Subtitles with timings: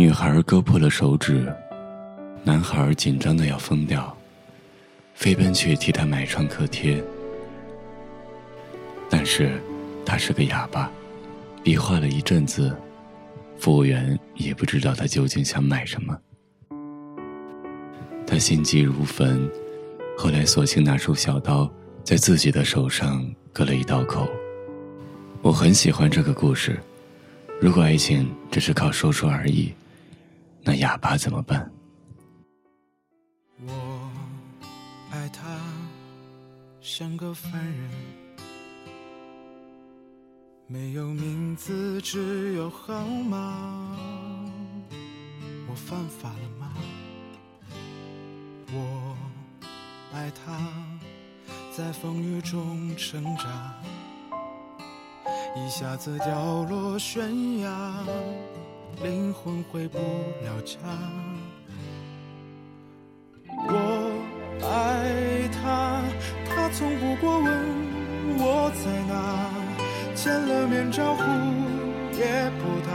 [0.00, 1.54] 女孩割破了手指，
[2.42, 4.16] 男孩紧张的要疯掉，
[5.12, 7.04] 飞奔去替她买创可贴。
[9.10, 9.60] 但是，
[10.06, 10.90] 他是个哑巴，
[11.62, 12.74] 比划了一阵子，
[13.58, 16.18] 服务员也不知道他究竟想买什么。
[18.26, 19.46] 他心急如焚，
[20.16, 21.70] 后来索性拿出小刀，
[22.02, 24.26] 在自己的手上割了一道口。
[25.42, 26.80] 我很喜欢这个故事。
[27.60, 29.70] 如果爱情只是靠说说而已，
[30.62, 31.70] 那哑巴怎么办？
[33.66, 34.10] 我
[35.10, 35.58] 爱他，
[36.80, 37.90] 像个凡人，
[40.66, 43.96] 没有名字，只有号码。
[45.68, 46.72] 我犯法了吗？
[48.72, 49.16] 我
[50.12, 50.58] 爱他，
[51.76, 53.74] 在风雨中挣扎，
[55.56, 57.94] 一下子掉落悬崖，
[59.02, 60.78] 灵魂回不了家。
[63.68, 63.74] 我
[64.62, 66.02] 爱他，
[66.46, 67.48] 他从不过问
[68.38, 69.12] 我在哪，
[70.14, 71.22] 见了面招呼
[72.18, 72.90] 也不打，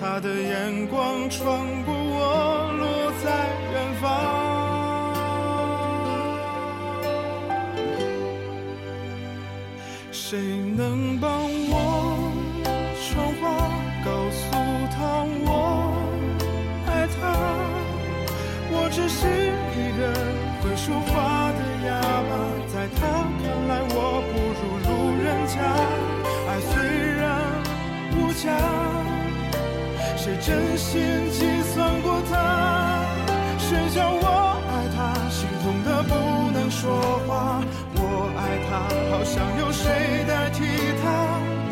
[0.00, 3.26] 他的眼光穿过我，落在
[3.72, 4.02] 远方。
[10.10, 10.38] 谁
[10.76, 11.30] 能帮
[11.68, 12.31] 我
[18.94, 20.00] 只是一个
[20.60, 21.90] 会说话的哑
[22.28, 22.32] 巴，
[22.72, 23.00] 在他
[23.40, 23.96] 看来我
[24.28, 25.56] 不如路人甲。
[26.46, 26.72] 爱虽
[27.16, 27.24] 然
[28.12, 28.44] 无价，
[30.16, 30.90] 谁真心
[31.30, 31.40] 计
[31.72, 32.34] 算过他？
[33.58, 34.26] 谁叫我
[34.68, 36.12] 爱他，心痛的不
[36.52, 36.82] 能说
[37.26, 37.30] 话。
[37.96, 37.98] 我
[38.36, 38.70] 爱他，
[39.10, 39.88] 好像有谁
[40.28, 40.58] 代替
[41.02, 41.04] 他，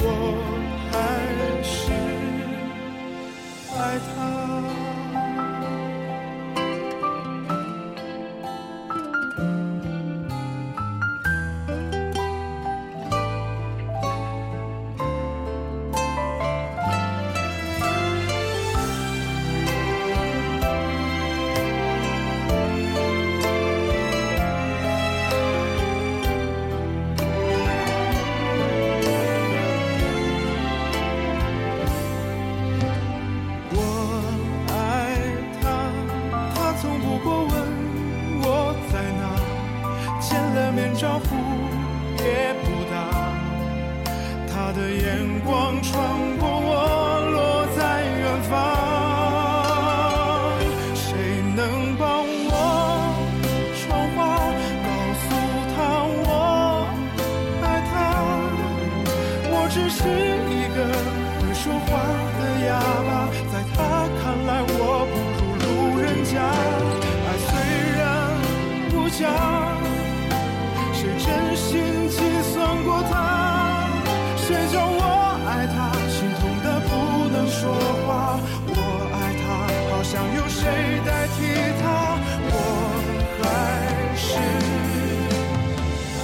[0.00, 0.04] 我
[0.90, 0.94] 还
[1.62, 1.92] 是
[3.76, 3.78] 爱
[4.16, 4.49] 他。
[45.10, 45.92] 眼光穿
[46.38, 46.70] 过我，
[47.34, 47.80] 落在
[48.20, 48.50] 远方。
[50.94, 51.02] 谁
[51.56, 51.58] 能
[51.98, 52.06] 帮
[52.46, 52.50] 我
[53.74, 53.82] 传
[54.14, 54.18] 话，
[54.86, 54.88] 告
[55.20, 55.24] 诉
[55.74, 55.76] 他
[56.26, 56.28] 我
[57.64, 57.92] 爱他？
[59.50, 59.98] 我只是
[60.46, 60.78] 一个
[61.40, 61.90] 会说话
[62.38, 62.70] 的哑
[63.08, 63.10] 巴，
[63.50, 63.76] 在他
[64.22, 64.70] 看来我
[65.10, 65.66] 不如路
[65.98, 66.32] 人甲。
[67.26, 67.50] 爱虽
[67.98, 68.00] 然
[68.90, 69.26] 不假，
[75.74, 75.76] 他，
[76.08, 76.90] 心痛的不
[77.30, 77.60] 能说
[78.06, 78.08] 话。
[78.66, 78.74] 我
[79.14, 79.42] 爱他，
[79.90, 80.60] 好想有谁
[81.06, 81.36] 代替
[81.80, 81.82] 他，
[82.50, 82.54] 我
[83.42, 83.44] 还
[84.16, 84.28] 是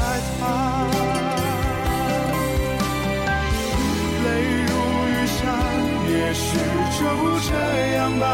[0.00, 0.02] 爱
[0.38, 0.40] 他。
[4.24, 4.26] 泪
[4.68, 4.72] 如
[5.10, 5.38] 雨下，
[6.08, 6.46] 也许
[6.98, 7.00] 就
[7.48, 7.50] 这
[7.96, 8.24] 样吧。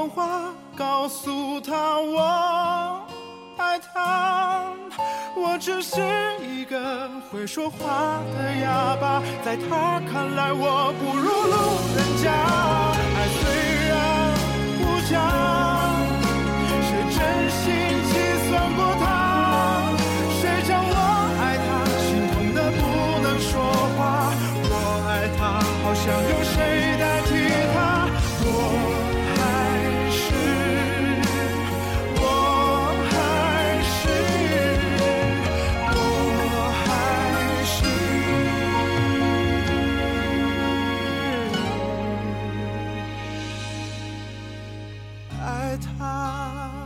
[0.00, 3.02] 谎话，告诉他我
[3.58, 4.72] 爱他？
[5.36, 6.00] 我只是
[6.40, 12.32] 一个会说话的哑巴，在他看来我不如路人甲。
[13.16, 13.42] 爱虽
[13.88, 13.94] 然
[14.78, 15.69] 不假。
[45.76, 46.79] 他。